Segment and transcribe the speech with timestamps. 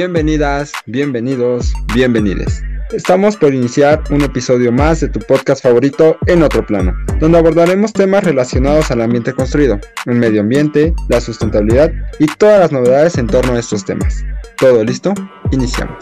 [0.00, 2.62] Bienvenidas, bienvenidos, bienvenides.
[2.92, 7.92] Estamos por iniciar un episodio más de tu podcast favorito en otro plano, donde abordaremos
[7.92, 11.90] temas relacionados al ambiente construido, el medio ambiente, la sustentabilidad
[12.20, 14.24] y todas las novedades en torno a estos temas.
[14.56, 15.12] ¿Todo listo?
[15.50, 15.98] Iniciamos.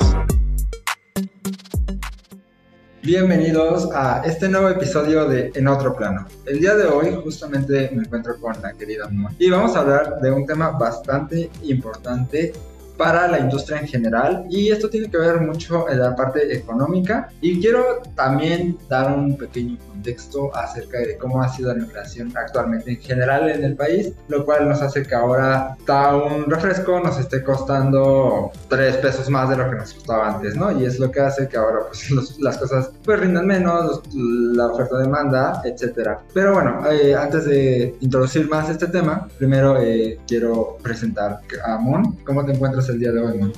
[3.03, 6.27] Bienvenidos a este nuevo episodio de En otro plano.
[6.45, 10.21] El día de hoy justamente me encuentro con la querida Mon y vamos a hablar
[10.21, 12.53] de un tema bastante importante
[12.97, 17.29] para la industria en general y esto tiene que ver mucho en la parte económica
[17.41, 22.93] y quiero también dar un pequeño contexto acerca de cómo ha sido la inflación actualmente
[22.93, 27.19] en general en el país, lo cual nos hace que ahora está un refresco nos
[27.19, 30.71] esté costando 3 pesos más de lo que nos costaba antes, ¿no?
[30.73, 32.11] Y es lo que hace que ahora pues
[32.41, 36.21] las cosas pues rindan menos, la oferta demanda, etcétera.
[36.33, 42.17] Pero bueno, eh, antes de introducir más este tema, primero eh, quiero presentar a Mon.
[42.25, 43.53] ¿Cómo te encuentras el día de hoy?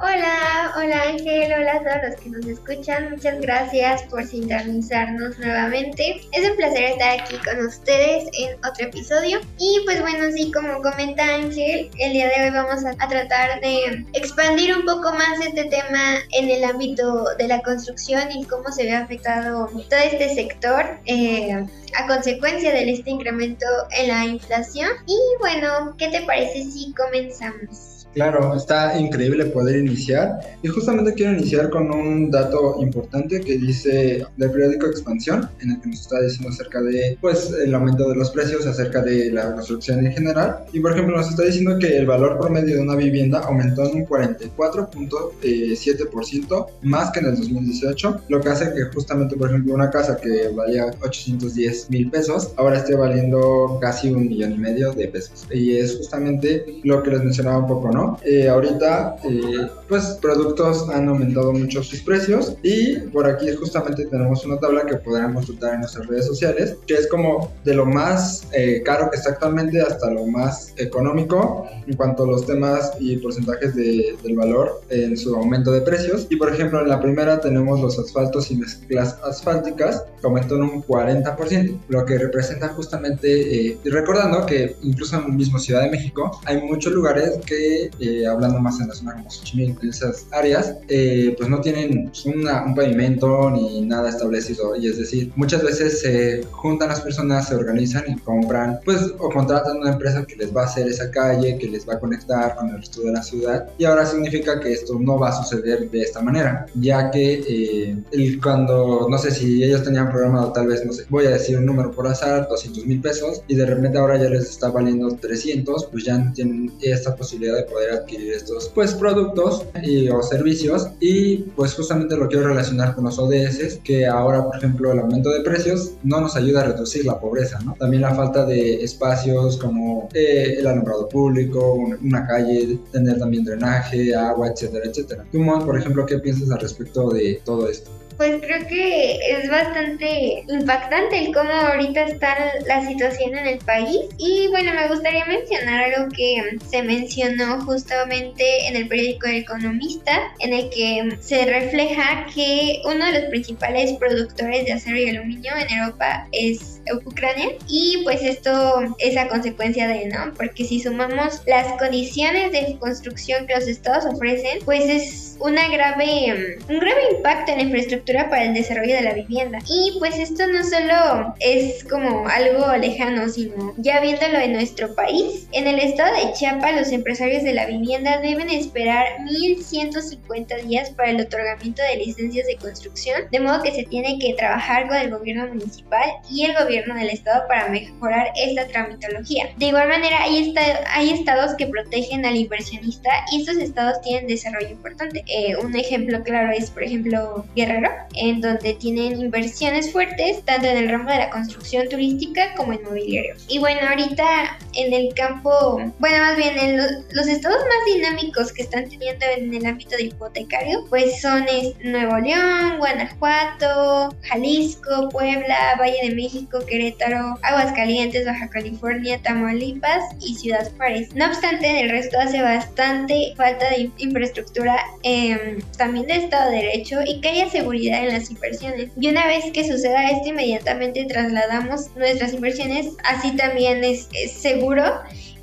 [0.00, 3.10] Hola, hola Ángel, hola a todos los que nos escuchan.
[3.10, 6.20] Muchas gracias por sintonizarnos nuevamente.
[6.32, 9.40] Es un placer estar aquí con ustedes en otro episodio.
[9.58, 14.04] Y pues bueno, sí, como comenta Ángel, el día de hoy vamos a, tratar de
[14.14, 18.84] expandir un poco más este tema en el ámbito de la construcción y cómo se
[18.84, 20.98] ve afectado todo este sector.
[21.06, 21.64] Eh,
[21.96, 23.66] a consecuencia de este incremento
[23.96, 24.88] en la inflación.
[25.06, 27.93] Y bueno, ¿qué te parece si comenzamos?
[28.14, 30.38] Claro, está increíble poder iniciar.
[30.62, 35.80] Y justamente quiero iniciar con un dato importante que dice del periódico Expansión, en el
[35.80, 39.52] que nos está diciendo acerca de pues el aumento de los precios, acerca de la
[39.54, 40.58] construcción en general.
[40.72, 43.96] Y por ejemplo nos está diciendo que el valor promedio de una vivienda aumentó en
[43.96, 49.90] un 44.7% más que en el 2018, lo que hace que justamente por ejemplo una
[49.90, 55.08] casa que valía 810 mil pesos ahora esté valiendo casi un millón y medio de
[55.08, 55.44] pesos.
[55.50, 58.03] Y es justamente lo que les mencionaba un poco, ¿no?
[58.24, 64.44] Eh, ahorita, eh, pues productos han aumentado mucho sus precios y por aquí justamente tenemos
[64.44, 68.46] una tabla que podrán consultar en nuestras redes sociales, que es como de lo más
[68.52, 73.16] eh, caro que está actualmente hasta lo más económico en cuanto a los temas y
[73.18, 76.26] porcentajes de, del valor en su aumento de precios.
[76.30, 80.62] Y por ejemplo, en la primera tenemos los asfaltos y mezclas asfálticas que aumentó en
[80.62, 86.40] un 40%, lo que representa justamente, recordando que incluso en el mismo Ciudad de México
[86.44, 90.74] hay muchos lugares que eh, hablando más en la zona como Xochimilco, en esas áreas,
[90.88, 94.76] eh, pues no tienen un pavimento ni nada establecido.
[94.76, 99.28] Y es decir, muchas veces se juntan las personas, se organizan y compran, pues, o
[99.30, 102.56] contratan una empresa que les va a hacer esa calle, que les va a conectar
[102.56, 103.68] con el resto de la ciudad.
[103.78, 108.38] Y ahora significa que esto no va a suceder de esta manera, ya que eh,
[108.42, 111.66] cuando, no sé si ellos tenían programado tal vez, no sé, voy a decir un
[111.66, 115.86] número por azar, 200 mil pesos, y de repente ahora ya les está valiendo 300,
[115.86, 120.88] pues ya tienen esta posibilidad de poder adquirir estos pues productos y, o servicios.
[121.00, 125.30] Y pues justamente lo quiero relacionar con los ODS que ahora por ejemplo el aumento
[125.30, 127.74] de precios no nos ayuda a reducir la pobreza ¿no?
[127.74, 134.14] también la falta de espacios como eh, el alumbrado público una calle tener también drenaje
[134.14, 135.24] agua etcétera etcétera.
[135.30, 140.44] Tú por ejemplo qué piensas al respecto de todo esto pues creo que es bastante
[140.48, 142.36] impactante el cómo ahorita está
[142.66, 144.00] la situación en el país.
[144.18, 150.32] Y bueno, me gustaría mencionar algo que se mencionó justamente en el periódico El Economista,
[150.40, 155.52] en el que se refleja que uno de los principales productores de acero y aluminio
[155.56, 157.50] en Europa es Ucrania.
[157.68, 160.32] Y pues esto es a consecuencia de, ¿no?
[160.34, 166.58] Porque si sumamos las condiciones de construcción que los estados ofrecen, pues es una grave,
[166.68, 169.58] un grave impacto en la infraestructura para el desarrollo de la vivienda.
[169.68, 175.48] Y pues esto no solo es como algo lejano, sino ya viéndolo en nuestro país.
[175.52, 181.10] En el estado de Chiapas, los empresarios de la vivienda deben esperar 1.150 días para
[181.10, 185.10] el otorgamiento de licencias de construcción, de modo que se tiene que trabajar con el
[185.10, 189.48] gobierno municipal y el gobierno del estado para mejorar esta tramitología.
[189.56, 190.54] De igual manera, hay,
[190.88, 195.24] hay estados que protegen al inversionista y estos estados tienen desarrollo importante.
[195.26, 200.76] Eh, un ejemplo claro es, por ejemplo, Guerrero, en donde tienen inversiones fuertes, tanto en
[200.76, 203.34] el ramo de la construcción turística como en mobiliario.
[203.48, 208.62] Y bueno, ahorita en el campo, bueno, más bien en los estados más dinámicos que
[208.62, 211.46] están teniendo en el ámbito de hipotecario, pues son
[211.82, 220.70] Nuevo León, Guanajuato, Jalisco, Puebla, Valle de México, Querétaro, Aguascalientes, Baja California, Tamaulipas y Ciudad
[220.76, 221.14] Juárez.
[221.14, 226.56] No obstante, en el resto hace bastante falta de infraestructura, em, también de Estado de
[226.56, 228.90] Derecho y que haya seguridad en las inversiones.
[228.98, 234.84] Y una vez que suceda esto, inmediatamente trasladamos nuestras inversiones, así también es, seguro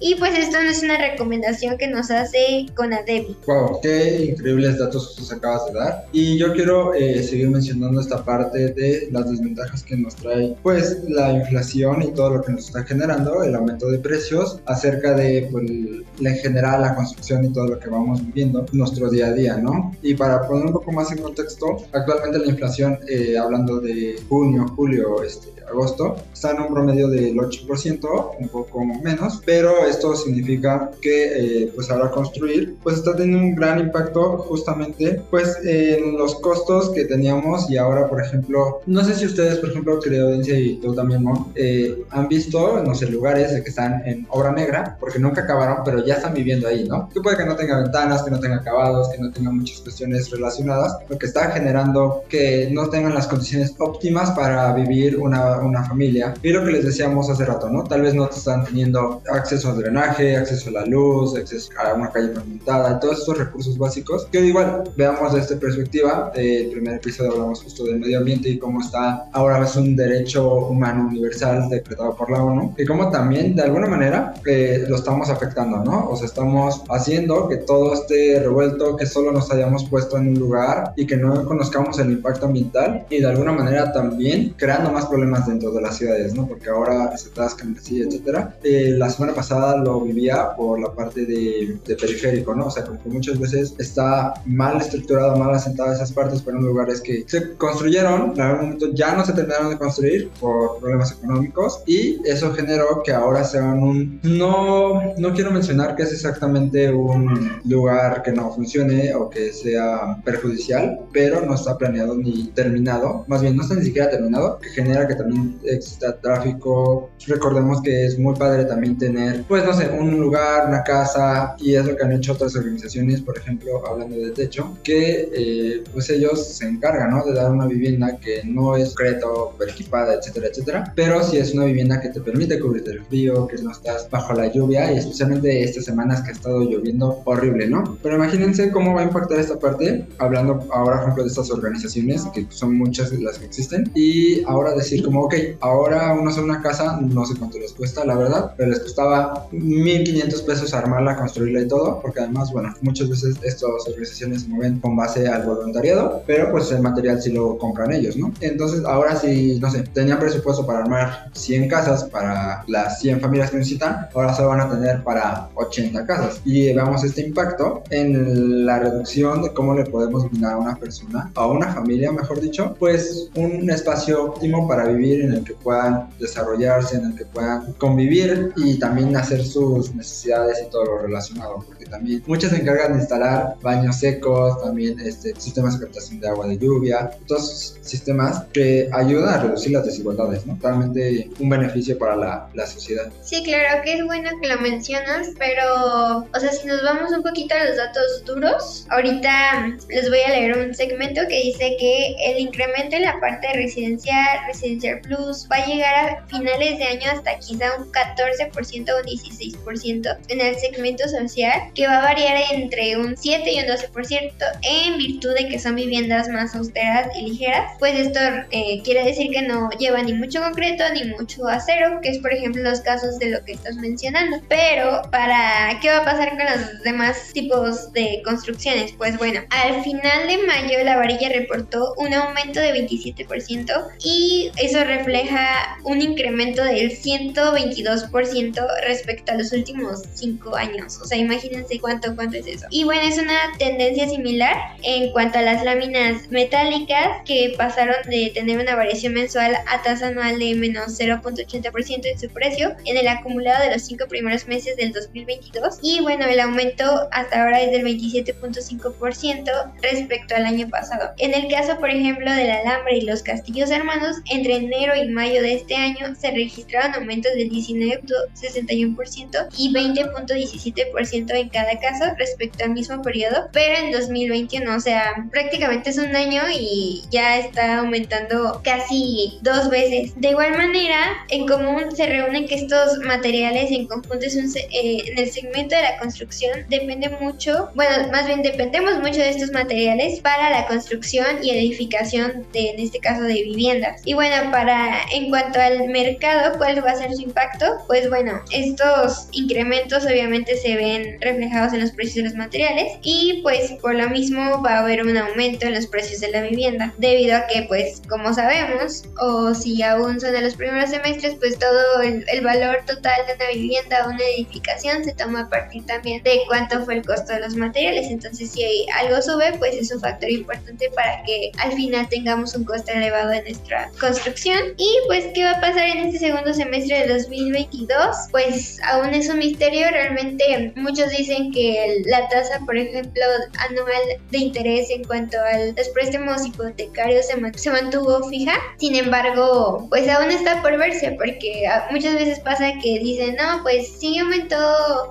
[0.04, 3.38] Y pues esto no es una recomendación que nos hace Conadevi.
[3.46, 6.06] Wow, qué increíbles datos nos acabas de dar.
[6.12, 11.04] Y yo quiero eh, seguir mencionando esta parte de las desventajas que nos trae pues
[11.08, 15.48] la inflación y todo lo que nos está generando, el aumento de precios, acerca de
[15.52, 19.58] pues, en general la construcción y todo lo que vamos viviendo nuestro día a día,
[19.58, 19.96] ¿no?
[20.02, 24.66] Y para poner un poco más en contexto, actualmente la inflación, eh, hablando de junio,
[24.76, 30.92] julio, este, agosto, está en un promedio del 8%, un poco menos, pero esto significa
[31.02, 36.36] que eh, pues ahora construir pues está teniendo un gran impacto justamente pues en los
[36.36, 40.78] costos que teníamos y ahora por ejemplo, no sé si ustedes por ejemplo, audiencia y
[40.78, 41.22] tú también.
[41.56, 46.04] Eh, han visto, no sé, lugares que están en obra negra porque nunca acabaron, pero
[46.06, 47.10] ya están viviendo ahí, ¿no?
[47.10, 50.30] Que puede que no tenga ventanas, que no tenga acabados, que no tenga muchas cuestiones
[50.30, 55.84] relacionadas, lo que está generando que no tengan las condiciones óptimas para vivir una, una
[55.84, 56.34] familia.
[56.42, 57.84] Y lo que les decíamos hace rato, ¿no?
[57.84, 62.10] Tal vez no están teniendo acceso al drenaje, acceso a la luz, acceso a una
[62.10, 64.28] calle pavimentada, todos estos recursos básicos.
[64.32, 68.60] Que igual, veamos desde esta perspectiva, el primer episodio hablamos justo del medio ambiente y
[68.60, 73.56] cómo está ahora es un derecho humano universal decretado por la ONU, y cómo también
[73.56, 76.10] de alguna manera eh, lo estamos afectando, ¿no?
[76.10, 80.40] O sea, estamos haciendo que todo esté revuelto, que solo nos hayamos puesto en un
[80.40, 85.06] lugar y que no conozcamos el impacto ambiental y de alguna manera también creando más
[85.06, 86.48] problemas dentro de las ciudades, ¿no?
[86.48, 88.58] Porque ahora se atascan así, etcétera.
[88.64, 92.68] Eh, la semana pasada lo vivía por la parte de, periférico, ¿no?
[92.68, 96.66] O sea, como que muchas veces está mal estructurado, mal asentado esas partes, pero en
[96.66, 101.12] lugares que se construyeron, en algún momento ya no se terminaron de construir por problemas
[101.12, 104.20] económicos y eso generó que ahora sean un...
[104.24, 110.18] No, no quiero mencionar que es exactamente un lugar que no funcione o que sea
[110.24, 114.70] perjudicial, pero no está planeado ni terminado, más bien no está ni siquiera terminado, que
[114.70, 115.31] genera que también
[115.64, 117.10] exista tráfico.
[117.28, 121.76] Recordemos que es muy padre también tener, pues no sé, un lugar, una casa, y
[121.76, 126.10] es lo que han hecho otras organizaciones, por ejemplo, hablando de techo, que eh, pues
[126.10, 127.24] ellos se encargan, ¿no?
[127.26, 131.66] De dar una vivienda que no es concreto, equipada, etcétera, etcétera, pero si es una
[131.66, 135.64] vivienda que te permite cubrirte el frío, que no estás bajo la lluvia, y especialmente
[135.64, 137.98] estas semanas que ha estado lloviendo horrible, ¿no?
[138.02, 142.24] Pero imagínense cómo va a impactar esta parte, hablando ahora, por ejemplo, de estas organizaciones,
[142.34, 147.00] que son muchas las que existen, y ahora decir ok, ahora uno hace una casa,
[147.02, 151.68] no sé cuánto les cuesta, la verdad, pero les costaba 1.500 pesos armarla, construirla y
[151.68, 156.52] todo, porque además, bueno, muchas veces estas organizaciones se mueven con base al voluntariado, pero
[156.52, 158.34] pues el material sí lo compran ellos, ¿no?
[158.42, 163.52] Entonces, ahora si, no sé, tenían presupuesto para armar 100 casas para las 100 familias
[163.52, 166.42] que necesitan, ahora solo van a tener para 80 casas.
[166.46, 171.32] Y veamos este impacto en la reducción de cómo le podemos brindar a una persona,
[171.36, 176.10] a una familia, mejor dicho, pues un espacio óptimo para vivir en el que puedan
[176.18, 181.66] desarrollarse, en el que puedan convivir y también hacer sus necesidades y todo lo relacionado,
[181.92, 186.48] también muchas se encargan de instalar baños secos, también este, sistemas de captación de agua
[186.48, 190.56] de lluvia, todos sistemas que ayudan a reducir las desigualdades, ¿no?
[190.56, 193.12] Totalmente un beneficio para la, la sociedad.
[193.22, 197.24] Sí, claro que es bueno que lo mencionas, pero, o sea, si nos vamos un
[197.24, 202.16] poquito a los datos duros, ahorita les voy a leer un segmento que dice que
[202.26, 207.12] el incremento en la parte residencial, residencial plus, va a llegar a finales de año
[207.12, 212.38] hasta quizá un 14% o un 16% en el segmento social, que va a variar
[212.52, 217.30] entre un 7 y un 12% en virtud de que son viviendas más austeras y
[217.30, 217.74] ligeras.
[217.80, 218.20] Pues esto
[218.52, 222.34] eh, quiere decir que no lleva ni mucho concreto ni mucho acero, que es por
[222.34, 224.38] ejemplo los casos de lo que estás mencionando.
[224.48, 228.94] Pero para qué va a pasar con los demás tipos de construcciones?
[228.98, 234.84] Pues bueno, al final de mayo la varilla reportó un aumento de 27% y eso
[234.84, 241.00] refleja un incremento del 122% respecto a los últimos 5 años.
[241.02, 242.66] O sea, imagínense cuánto, cuánto es eso.
[242.70, 248.32] Y bueno, es una tendencia similar en cuanto a las láminas metálicas que pasaron de
[248.34, 253.08] tener una variación mensual a tasa anual de menos 0.80% en su precio en el
[253.08, 255.80] acumulado de los 5 primeros meses del 2022.
[255.82, 261.12] Y bueno, el aumento hasta ahora es del 27.5% respecto al año pasado.
[261.18, 265.42] En el caso, por ejemplo, del alambre y los castillos hermanos, entre enero y mayo
[265.42, 272.72] de este año se registraron aumentos del 19.61% y 20.17% en cada caso respecto al
[272.72, 278.62] mismo periodo, pero en 2021, o sea, prácticamente es un año y ya está aumentando
[278.64, 280.14] casi dos veces.
[280.16, 285.04] De igual manera, en común se reúnen que estos materiales en conjunto es un, eh,
[285.08, 289.52] en el segmento de la construcción depende mucho, bueno, más bien dependemos mucho de estos
[289.52, 294.02] materiales para la construcción y edificación de, en este caso, de viviendas.
[294.06, 297.66] Y bueno, para en cuanto al mercado, ¿cuál va a ser su impacto?
[297.88, 302.94] Pues bueno, esto estos incrementos obviamente se ven reflejados en los precios de los materiales
[303.02, 306.42] y pues por lo mismo va a haber un aumento en los precios de la
[306.42, 311.36] vivienda debido a que pues como sabemos o si aún son de los primeros semestres
[311.40, 315.50] pues todo el, el valor total de una vivienda o una edificación se toma a
[315.50, 318.08] partir también de cuánto fue el costo de los materiales.
[318.10, 322.66] Entonces si algo sube pues es un factor importante para que al final tengamos un
[322.66, 324.60] coste elevado de nuestra construcción.
[324.78, 329.30] Y pues qué va a pasar en este segundo semestre de 2022 pues aún es
[329.30, 329.90] un misterio.
[329.90, 333.24] Realmente muchos dicen que la tasa por ejemplo
[333.70, 338.54] anual de interés en cuanto a los préstamos hipotecarios se mantuvo fija.
[338.78, 344.00] Sin embargo pues aún está por verse porque muchas veces pasa que dicen no pues
[344.00, 344.58] sí aumentó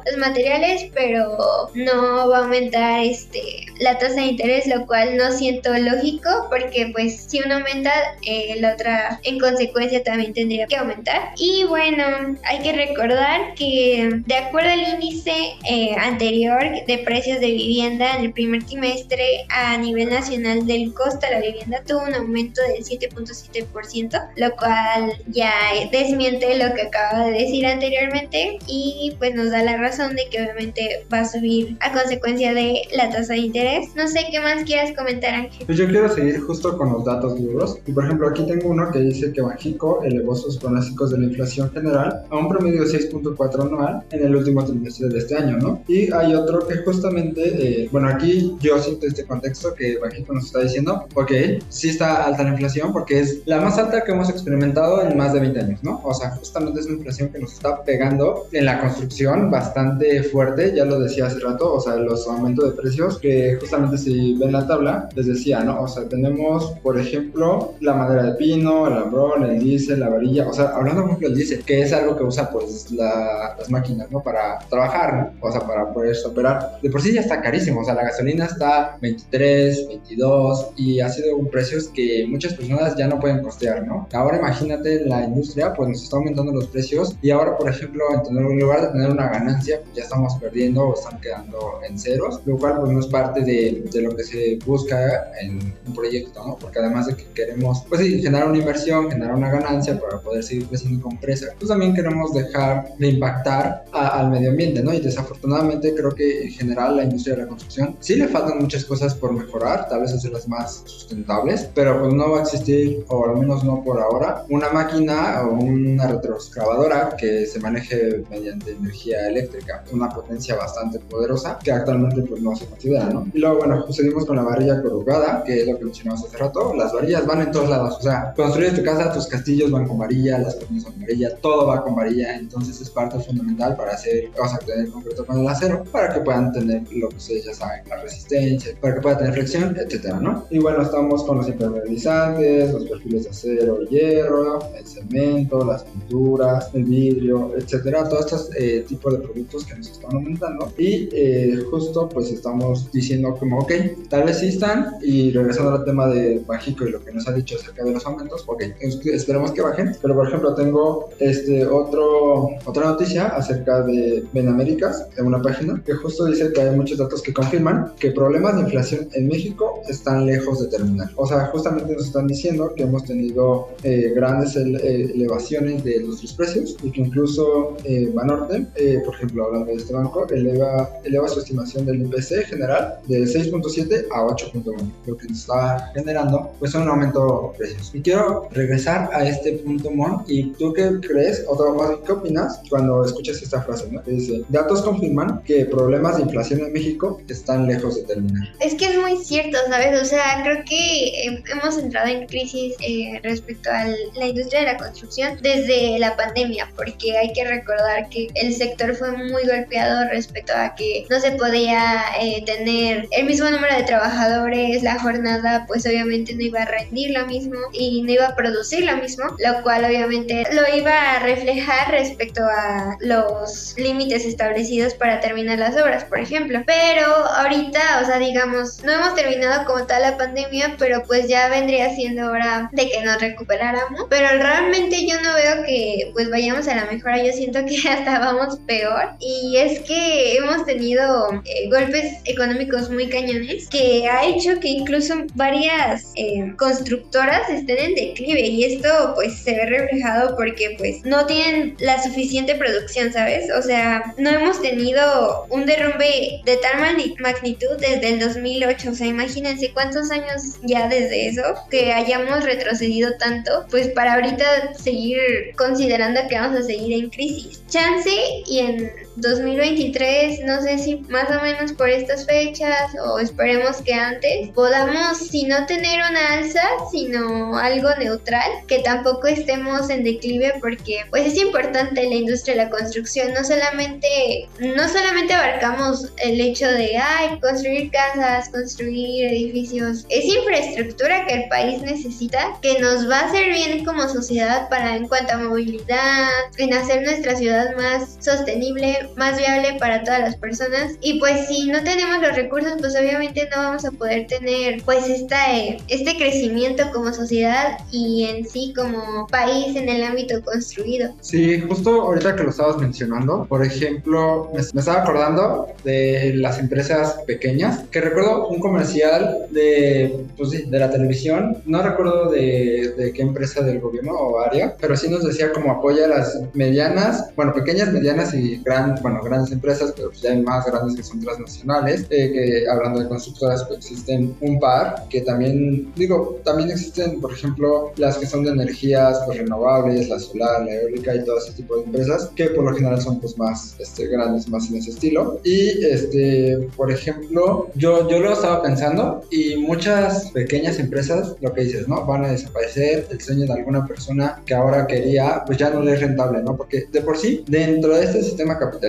[0.07, 5.33] los materiales pero no va a aumentar este la tasa de interés lo cual no
[5.33, 7.93] siento lógico porque pues si uno aumenta
[8.27, 11.33] eh, la otra en consecuencia también tendría que aumentar.
[11.37, 12.05] Y bueno
[12.45, 15.33] hay que recordar que de acuerdo al índice
[15.69, 21.21] eh, anterior de precios de vivienda en el primer trimestre a nivel nacional del costo
[21.26, 25.52] de la vivienda tuvo un aumento del 7.7%, lo cual ya
[25.90, 30.43] desmiente lo que acaba de decir anteriormente y pues nos da la razón de que
[30.43, 33.88] obviamente va a subir a consecuencia de la tasa de interés.
[33.95, 35.67] No sé qué más quieras comentar, Ángel.
[35.67, 37.79] Pues yo quiero seguir justo con los datos duros.
[37.87, 41.25] Y por ejemplo, aquí tengo uno que dice que Banjico elevó sus pronósticos de la
[41.25, 45.57] inflación general a un promedio de 6.4 anual en el último trimestre de este año,
[45.59, 45.83] ¿no?
[45.88, 47.42] Y hay otro que justamente,
[47.85, 51.33] eh, bueno, aquí yo siento este contexto que Banjico nos está diciendo, ok,
[51.69, 55.33] sí está alta la inflación porque es la más alta que hemos experimentado en más
[55.33, 56.00] de 20 años, ¿no?
[56.04, 60.75] O sea, justamente es una inflación que nos está pegando en la construcción bastante fuerte,
[60.75, 64.52] ya lo decía hace rato, o sea, los aumentos de precios que justamente si ven
[64.52, 65.83] la tabla, les decía, ¿no?
[65.83, 70.49] O sea, tenemos, por ejemplo, la madera de pino, el ambrón, el diésel, la varilla,
[70.49, 74.11] o sea, hablando por ejemplo del diésel, que es algo que usa pues las máquinas,
[74.11, 74.23] ¿no?
[74.23, 75.49] Para trabajar, ¿no?
[75.49, 76.78] O sea, para poder operar.
[76.82, 81.09] De por sí ya está carísimo, o sea, la gasolina está 23, 22 y ha
[81.09, 84.09] sido un precio que muchas personas ya no pueden costear, ¿no?
[84.12, 88.59] Ahora imagínate la industria, pues nos está aumentando los precios y ahora, por ejemplo, en
[88.59, 92.59] lugar de tener una ganancia, pues ya estamos perdiendo o están quedando en ceros, lo
[92.59, 96.56] cual pues no es parte de, de lo que se busca en un proyecto, ¿no?
[96.56, 100.42] Porque además de que queremos, pues sí, generar una inversión, generar una ganancia para poder
[100.42, 104.92] seguir creciendo como empresa, pues también queremos dejar de impactar al medio ambiente, ¿no?
[104.92, 108.84] Y desafortunadamente creo que en general la industria de la construcción sí le faltan muchas
[108.84, 113.26] cosas por mejorar, tal vez hacerlas más sustentables, pero pues no va a existir, o
[113.26, 119.28] al menos no por ahora, una máquina o una retroexcavadora que se maneje mediante energía
[119.28, 123.26] eléctrica, una potencia bastante poderosa que actualmente pues no se considera, ¿no?
[123.32, 126.37] Y luego, bueno, pues seguimos con la varilla corrugada, que es lo que mencionamos hace
[126.37, 129.87] rato, las varillas van en todos lados, o sea, construyes tu casa, tus castillos van
[129.87, 133.92] con varilla, las columnas con varilla, todo va con varilla, entonces es parte fundamental para
[133.92, 137.45] hacer, o sea, tener concreto con el acero, para que puedan tener lo que ustedes
[137.45, 140.47] ya saben, la resistencia, para que pueda tener flexión, etcétera, ¿no?
[140.50, 145.85] Y bueno, estamos con los impermeabilizantes, los perfiles de acero y hierro, el cemento, las
[145.85, 151.09] pinturas, el vidrio, etcétera, todos estos eh, tipos de productos que nos están aumentando y
[151.12, 153.73] eh, justo pues estamos diciendo como, ok,
[154.09, 157.33] tal vez sí están y regresando al tema de Bajico y lo que nos ha
[157.33, 158.62] dicho acerca de los aumentos, ok,
[159.05, 165.27] esperemos que bajen, pero por ejemplo tengo este otro, otra noticia acerca de Benaméricas, en
[165.27, 165.50] una página,
[165.85, 169.83] que justo dice que hay muchos datos que confirman que problemas de inflación en México
[169.88, 171.11] están lejos de terminar.
[171.16, 176.33] O sea, justamente nos están diciendo que hemos tenido eh, grandes eh, elevaciones de nuestros
[176.35, 181.28] precios y que incluso eh, Banorte, eh, por ejemplo, hablando de este banco, eleva, eleva
[181.28, 186.88] su estimación del IPC general de 6.7 a 8.1, lo que está generando pues un
[186.88, 187.90] aumento de precios.
[187.95, 193.04] Y quiero regresar a este punto, Mon, y tú qué crees, o qué opinas cuando
[193.04, 194.02] escuchas esta frase, ¿no?
[194.02, 198.49] Que dice, datos confirman que problemas de inflación en México están lejos de terminar.
[198.61, 200.00] Es que es muy cierto, ¿sabes?
[200.00, 204.76] O sea, creo que hemos entrado en crisis eh, respecto a la industria de la
[204.76, 210.52] construcción desde la pandemia, porque hay que recordar que el sector fue muy golpeado respecto
[210.54, 215.87] a que no se podía eh, tener el mismo número de trabajadores, la jornada pues
[215.87, 219.62] obviamente no iba a rendir lo mismo y no iba a producir lo mismo, lo
[219.62, 226.04] cual obviamente lo iba a reflejar respecto a los límites establecidos para terminar las obras,
[226.04, 226.60] por ejemplo.
[226.66, 231.49] Pero ahorita, o sea, digamos, no hemos terminado como tal la pandemia, pero pues ya
[231.49, 234.06] vendría siendo hora de que nos recuperáramos.
[234.10, 238.18] Pero realmente yo no veo que pues vayamos a la mejora, yo siento que hasta
[238.18, 239.10] vamos peor.
[239.20, 245.14] Y es que hemos tenido eh, golpes económicos muy cañones que ha hecho que incluso
[245.34, 251.26] varias eh, constructoras estén en declive y esto pues se ve reflejado porque pues no
[251.26, 253.50] tienen la suficiente producción, ¿sabes?
[253.56, 256.81] O sea, no hemos tenido un derrumbe de tal
[257.19, 258.91] magnitud desde el 2008.
[258.91, 264.75] O sea, imagínense cuántos años ya desde eso que hayamos retrocedido tanto, pues para ahorita
[264.75, 265.19] seguir
[265.57, 267.62] considerando que vamos a seguir en crisis.
[267.69, 268.11] Chance
[268.47, 273.93] y en 2023, no sé si más o menos por estas fechas o esperemos que
[273.93, 280.55] antes, podamos, si no tener una alza, sino algo neutral, que tampoco estemos en declive
[280.61, 286.40] porque pues es importante la industria de la construcción, no solamente, no solamente abarcamos el
[286.40, 293.09] hecho de, ay, construir casas, construir edificios, es infraestructura que el país necesita, que nos
[293.09, 297.76] va a hacer bien como sociedad para en cuanto a movilidad, en hacer nuestra ciudad
[297.76, 300.92] más sostenible, más viable para todas las personas.
[301.00, 305.09] Y pues si no tenemos los recursos, pues obviamente no vamos a poder tener pues
[305.09, 311.12] esta, eh, este crecimiento como sociedad y en sí como país en el ámbito construido.
[311.21, 317.16] Sí, justo ahorita que lo estabas mencionando, por ejemplo, me, estaba acordando de las empresas
[317.26, 323.23] pequeñas, que recuerdo un comercial de, pues de la televisión, no recuerdo de, de qué
[323.23, 327.52] empresa del gobierno o área, pero sí nos decía como apoya a las medianas, bueno,
[327.52, 331.20] pequeñas, medianas y grandes bueno, grandes empresas, pero pues ya hay más grandes que son
[331.20, 337.20] transnacionales, eh, que hablando de constructoras, pues existen un par, que también, digo, también existen,
[337.20, 341.38] por ejemplo, las que son de energías pues, renovables, la solar, la eólica y todo
[341.38, 344.76] ese tipo de empresas, que por lo general son pues más este, grandes, más en
[344.76, 345.40] ese estilo.
[345.44, 351.62] Y, este, por ejemplo, yo, yo lo estaba pensando y muchas pequeñas empresas, lo que
[351.62, 352.04] dices, ¿no?
[352.04, 355.94] Van a desaparecer, el sueño de alguna persona que ahora quería, pues ya no le
[355.94, 356.56] es rentable, ¿no?
[356.56, 358.79] Porque de por sí, dentro de este sistema capitalista,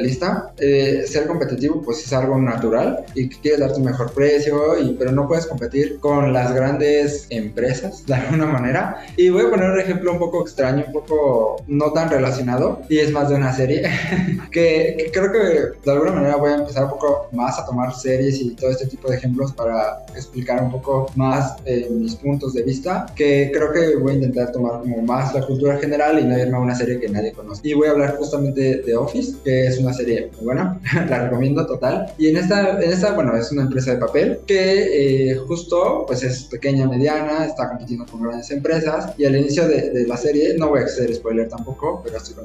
[0.58, 4.94] eh, ser competitivo pues es algo natural y que quieres dar tu mejor precio, y,
[4.94, 9.06] pero no puedes competir con las grandes empresas de alguna manera.
[9.18, 13.00] Y voy a poner un ejemplo un poco extraño, un poco no tan relacionado, y
[13.00, 13.84] es más de una serie,
[14.52, 15.40] que, creo que
[15.84, 18.88] de alguna manera voy a empezar un poco más a tomar series y todo este
[18.88, 23.72] tipo de ejemplos para explicar un poco más eh, mis puntos de vista, que creo
[23.72, 26.76] que voy a intentar tomar como más la cultura general y no irme a una
[26.76, 27.62] serie que nadie conoce.
[27.64, 31.66] Y voy a hablar justamente de Office, que es una serie muy buena, la recomiendo
[31.66, 32.14] total.
[32.18, 36.24] Y en esta, en esta, bueno, es una empresa de papel que eh, justo pues
[36.24, 40.70] es pequeña, mediana, está compitiendo con grandes empresas y al inicio de, la serie, no
[40.70, 42.36] voy a hacer spoiler tampoco, pero estoy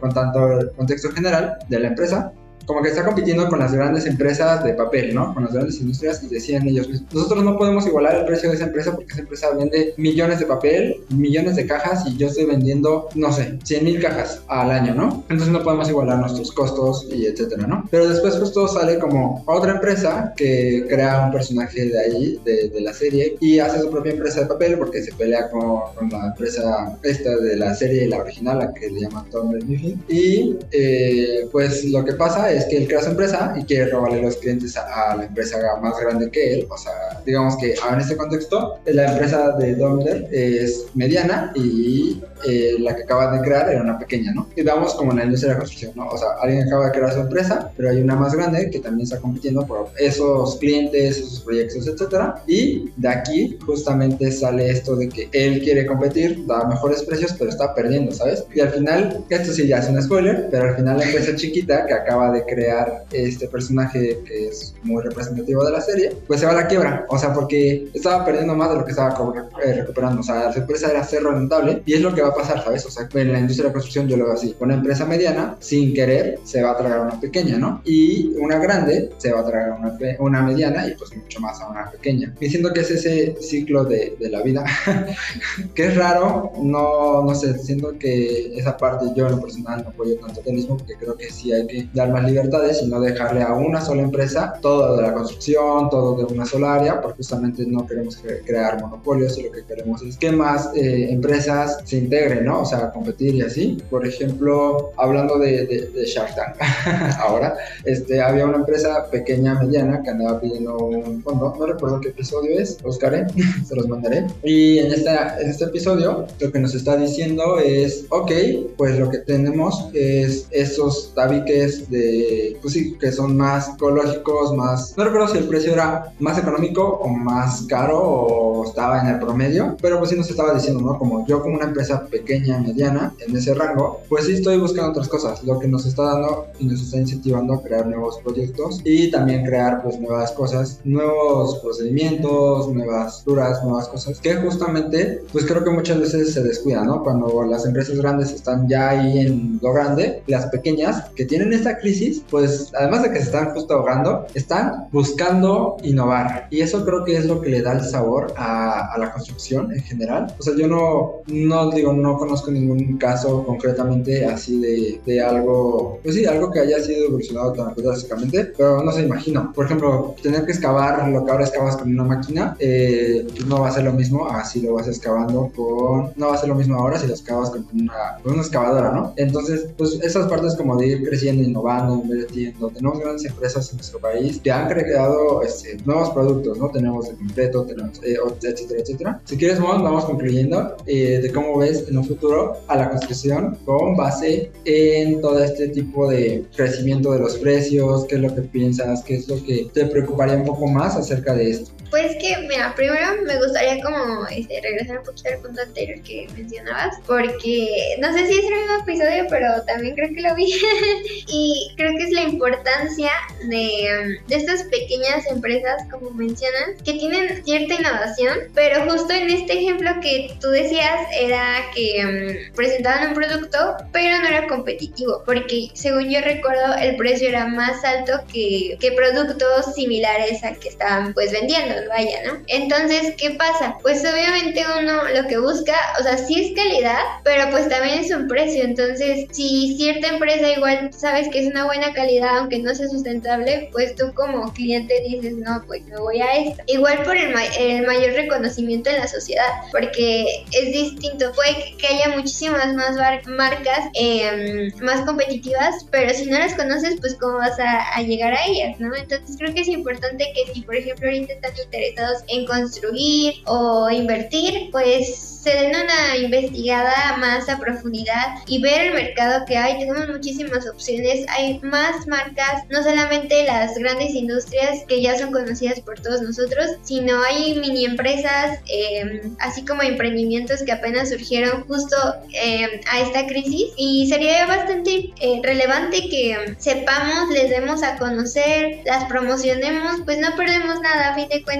[0.00, 2.32] contando el contexto general de la empresa,
[2.66, 5.34] como que está compitiendo con las grandes empresas de papel, ¿no?
[5.34, 8.56] Con las grandes industrias y decían ellos mismos, nosotros no podemos igualar el precio de
[8.56, 12.46] esa empresa porque esa empresa vende millones de papel, millones de cajas y yo estoy
[12.46, 15.24] vendiendo, no sé, 100 mil cajas al año, ¿no?
[15.28, 17.86] Entonces no podemos igualar nuestros costos y etcétera, ¿no?
[17.90, 22.92] Pero después justo sale como otra empresa que crea un personaje de ahí, de, la
[22.92, 27.36] serie, y hace su propia empresa de papel porque se pelea con, la empresa esta
[27.36, 30.02] de la serie, la original, la que le llaman Thunder Mifflin.
[30.08, 34.22] Y eh, pues lo que pasa es que él crea su empresa y quiere robarle
[34.22, 36.66] los clientes a, la empresa más grande que él.
[36.70, 36.92] O sea,
[37.24, 43.04] digamos que en este contexto, la empresa de Domler es mediana y eh, la que
[43.04, 44.48] acaba de crear era una pequeña, ¿no?
[44.54, 46.08] Y vamos como en la industria de la construcción, ¿no?
[46.08, 49.04] O sea, alguien acaba de crear su empresa, pero hay una más grande que también
[49.04, 52.42] está compitiendo por esos clientes, esos proyectos, etcétera.
[52.46, 57.50] Y de aquí justamente sale esto de que él quiere competir, da mejores precios, pero
[57.50, 58.44] está perdiendo, ¿sabes?
[58.54, 61.86] Y al final, esto sí ya es un spoiler, pero al final la empresa chiquita
[61.86, 66.46] que acaba de crear este personaje que es muy representativo de la serie, pues se
[66.46, 67.06] va a la quiebra.
[67.08, 69.16] O sea, porque estaba perdiendo más de lo que estaba
[69.64, 70.20] eh, recuperando.
[70.20, 72.84] O sea, la empresa era ser rentable y es lo que va a pasar, ¿sabes?
[72.86, 74.54] O sea, en la industria de la construcción yo lo veo así.
[74.60, 77.80] Una empresa mediana, sin querer, se va a tragar una pequeña, ¿no?
[77.84, 81.68] Y una grande se va a tragar una, una mediana y pues mucho más a
[81.68, 82.34] una pequeña.
[82.40, 84.64] Y siento que es ese ciclo de, de la vida
[85.74, 89.90] que es raro, no, no sé, siento que esa parte yo en lo personal no
[89.90, 93.42] apoyo tanto mismo porque creo que sí hay que dar más libertades y no dejarle
[93.42, 97.64] a una sola empresa todo de la construcción, todo de una sola área, porque justamente
[97.66, 102.44] no queremos crear monopolios y lo que queremos es que más eh, empresas se integren,
[102.44, 102.62] ¿no?
[102.62, 103.78] O sea, competir y así.
[103.90, 106.56] Por ejemplo, hablando de, de, Shark Tank,
[107.18, 112.08] ahora, este, había una empresa pequeña, mediana, que andaba pidiendo un fondo, no recuerdo qué
[112.08, 113.26] episodio es, buscaré,
[113.68, 114.26] se los mandaré.
[114.42, 118.32] Y en, esta, en este episodio, lo que nos está diciendo es, ok,
[118.76, 124.54] pues lo que tenemos es esos tabiques de que, pues sí, que son más ecológicos,
[124.54, 124.94] más...
[124.96, 129.18] No recuerdo si el precio era más económico o más caro o estaba en el
[129.18, 130.98] promedio, pero pues sí nos estaba diciendo, ¿no?
[130.98, 135.08] Como yo como una empresa pequeña, mediana, en ese rango, pues sí estoy buscando otras
[135.08, 139.10] cosas, lo que nos está dando y nos está incentivando a crear nuevos proyectos y
[139.10, 145.64] también crear pues nuevas cosas, nuevos procedimientos, nuevas duras, nuevas cosas, que justamente pues creo
[145.64, 147.02] que muchas veces se descuida, ¿no?
[147.02, 151.78] Cuando las empresas grandes están ya ahí en lo grande, las pequeñas que tienen esta
[151.78, 157.04] crisis, pues además de que se están justo ahogando, están buscando innovar y eso creo
[157.04, 160.34] que es lo que le da el sabor a, a la construcción en general.
[160.38, 165.98] O sea, yo no, no digo, no conozco ningún caso concretamente así de, de algo,
[166.02, 169.52] pues sí, algo que haya sido evolucionado tan drásticamente, pero no se imagina.
[169.52, 173.60] Por ejemplo, tener que excavar lo que ahora excavas con una máquina, eh, pues no
[173.60, 176.54] va a ser lo mismo así lo vas excavando con, no va a ser lo
[176.54, 179.12] mismo ahora si lo excavas con una, con una excavadora, ¿no?
[179.16, 183.98] Entonces, pues esas partes como de ir creciendo, innovando, invirtiendo, tenemos grandes empresas en nuestro
[183.98, 186.70] país que han creado este, nuevos productos, ¿no?
[186.70, 189.20] Tenemos de concreto, tenemos, eh, etcétera, etcétera.
[189.24, 193.96] Si quieres, vamos concluyendo eh, de cómo ves en un futuro a la construcción con
[193.96, 199.02] base en todo este tipo de crecimiento de los precios, qué es lo que piensas,
[199.04, 201.70] qué es lo que te preocuparía un poco más acerca de esto.
[201.94, 206.26] Pues que, mira, primero me gustaría como este, regresar un poquito al punto anterior que
[206.36, 210.52] mencionabas, porque no sé si es el mismo episodio, pero también creo que lo vi.
[211.28, 213.12] y creo que es la importancia
[213.48, 219.52] de, de estas pequeñas empresas, como mencionas, que tienen cierta innovación, pero justo en este
[219.52, 225.68] ejemplo que tú decías era que um, presentaban un producto, pero no era competitivo, porque
[225.74, 231.14] según yo recuerdo, el precio era más alto que, que productos similares al que estaban
[231.14, 232.42] pues vendiendo vaya, ¿no?
[232.48, 233.76] Entonces, ¿qué pasa?
[233.82, 238.10] Pues obviamente uno lo que busca, o sea, sí es calidad, pero pues también es
[238.10, 238.64] un precio.
[238.64, 243.68] Entonces, si cierta empresa igual sabes que es una buena calidad, aunque no sea sustentable,
[243.72, 246.62] pues tú como cliente dices, no, pues me voy a esto.
[246.66, 251.32] Igual por el, el mayor reconocimiento en la sociedad, porque es distinto.
[251.32, 257.14] Puede que haya muchísimas más marcas eh, más competitivas, pero si no las conoces, pues
[257.14, 258.94] cómo vas a, a llegar a ellas, ¿no?
[258.94, 263.90] Entonces creo que es importante que si, por ejemplo, ahorita están interesados en construir o
[263.90, 269.78] invertir, pues se den una investigada más a profundidad y ver el mercado que hay.
[269.78, 275.80] Tenemos muchísimas opciones, hay más marcas, no solamente las grandes industrias que ya son conocidas
[275.80, 281.96] por todos nosotros, sino hay mini empresas, em, así como emprendimientos que apenas surgieron justo
[282.32, 288.80] em, a esta crisis y sería bastante eh, relevante que sepamos, les demos a conocer,
[288.86, 291.53] las promocionemos, pues no perdemos nada, a fin de cuentas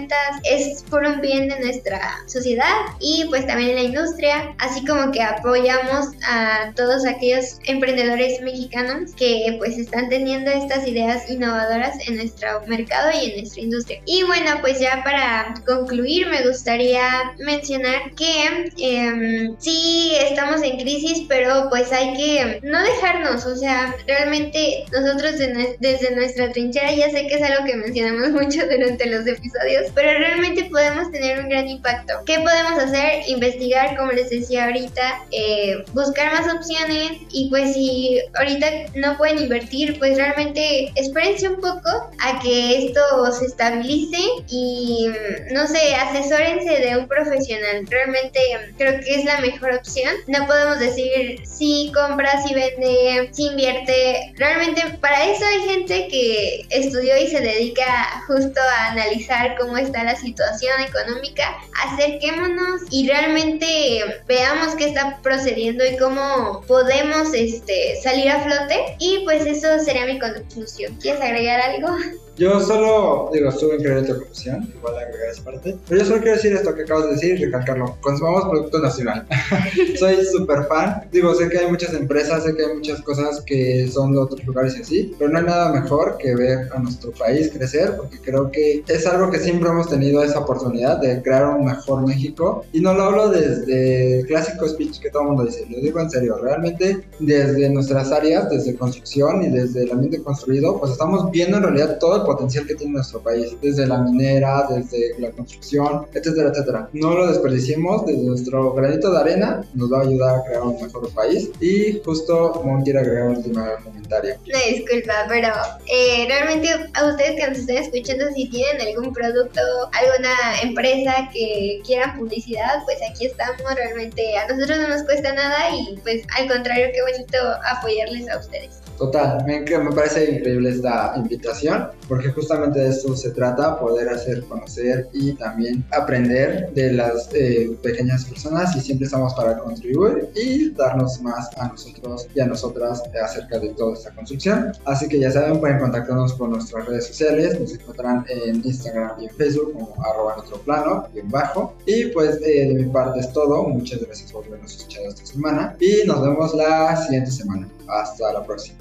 [0.45, 5.23] es por un bien de nuestra sociedad y pues también la industria, así como que
[5.23, 12.49] apoyamos a todos aquellos emprendedores mexicanos que pues están teniendo estas ideas innovadoras en nuestro
[12.67, 14.01] mercado y en nuestra industria.
[14.07, 21.23] Y bueno, pues ya para concluir me gustaría mencionar que eh, sí estamos en crisis,
[21.29, 25.33] pero pues hay que no dejarnos, o sea, realmente nosotros
[25.81, 30.19] desde nuestra trinchera ya sé que es algo que mencionamos mucho durante los episodios, pero
[30.19, 32.15] realmente podemos tener un gran impacto.
[32.27, 33.23] ¿Qué podemos hacer?
[33.29, 39.39] Investigar como les decía ahorita, eh, buscar más opciones y pues si ahorita no pueden
[39.39, 43.01] invertir, pues realmente espérense un poco a que esto
[43.33, 44.19] se estabilice
[44.49, 45.09] y
[45.53, 47.87] no sé, asesórense de un profesional.
[47.89, 48.41] Realmente
[48.79, 50.15] creo que es la mejor opción.
[50.27, 54.33] No podemos decir si compra, si vende, si invierte.
[54.37, 60.05] Realmente para eso hay gente que estudió y se dedica justo a analizar cómo está
[60.05, 61.57] la situación económica.
[61.87, 68.97] Acerquémonos y realmente veamos qué está procediendo y cómo podemos este, salir a flote.
[68.99, 70.95] Y pues eso sería mi conclusión.
[71.01, 71.89] ¿Quieres agregar algo?
[72.37, 75.77] Yo solo, digo, estuve en tu Corrupción, igual agregar esa parte.
[75.89, 77.97] Pero yo solo quiero decir esto que acabas de decir y recalcarlo.
[78.01, 79.25] Consumamos producto nacional.
[79.99, 81.05] Soy súper fan.
[81.13, 84.45] Digo, sé que hay muchas empresas, sé que hay muchas cosas que son de otros
[84.45, 88.19] lugares y así, pero no hay nada mejor que ver a nuestro país crecer, porque
[88.21, 92.65] creo que es algo que siempre hemos tenido esa oportunidad de crear un mejor México.
[92.73, 96.01] Y no lo hablo desde el clásico speech que todo el mundo dice, lo digo
[96.01, 96.37] en serio.
[96.39, 101.63] Realmente, desde nuestras áreas, desde construcción y desde el ambiente construido, pues estamos viendo en
[101.63, 106.89] realidad todo potencial que tiene nuestro país, desde la minera, desde la construcción, etcétera, etcétera.
[106.93, 110.81] No lo desperdiciemos, desde nuestro granito de arena nos va a ayudar a crear un
[110.81, 111.51] mejor país.
[111.61, 114.35] Y justo Mon quiere agregar un último comentario.
[114.47, 115.49] No, disculpa, pero
[115.87, 119.61] eh, realmente a ustedes que nos estén escuchando, si tienen algún producto,
[119.93, 123.75] alguna empresa que quieran publicidad, pues aquí estamos.
[123.75, 128.39] Realmente a nosotros no nos cuesta nada y pues al contrario, qué bonito apoyarles a
[128.39, 128.84] ustedes.
[128.99, 134.45] Total, me, me parece increíble esta invitación, porque justamente de esto se trata, poder hacer
[134.45, 140.71] conocer y también aprender de las eh, pequeñas personas y siempre estamos para contribuir y
[140.71, 144.73] darnos más a nosotros y a nosotras acerca de toda esta construcción.
[144.85, 149.27] Así que ya saben, pueden contactarnos por nuestras redes sociales, nos encontrarán en Instagram y
[149.27, 151.75] en Facebook como arroba nuestro plano, bien bajo.
[151.87, 155.77] Y pues eh, de mi parte es todo, muchas gracias por habernos escuchado esta semana
[155.81, 157.69] y nos vemos la siguiente semana.
[157.89, 158.79] Hasta la próxima.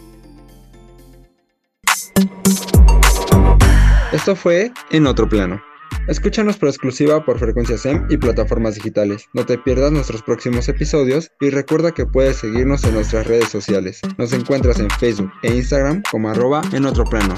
[4.12, 5.62] Esto fue En Otro Plano.
[6.08, 9.26] Escúchanos por exclusiva por Frecuencia SEM y plataformas digitales.
[9.34, 14.02] No te pierdas nuestros próximos episodios y recuerda que puedes seguirnos en nuestras redes sociales.
[14.18, 17.36] Nos encuentras en Facebook e Instagram como arroba en otro plano.